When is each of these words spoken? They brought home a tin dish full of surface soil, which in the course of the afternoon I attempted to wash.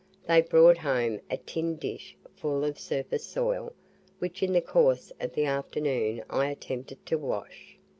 They 0.25 0.41
brought 0.41 0.79
home 0.79 1.21
a 1.29 1.37
tin 1.37 1.75
dish 1.75 2.17
full 2.35 2.63
of 2.63 2.79
surface 2.79 3.23
soil, 3.23 3.71
which 4.17 4.41
in 4.41 4.51
the 4.51 4.59
course 4.59 5.11
of 5.19 5.33
the 5.33 5.45
afternoon 5.45 6.23
I 6.27 6.47
attempted 6.49 7.05
to 7.05 7.19
wash. 7.19 7.77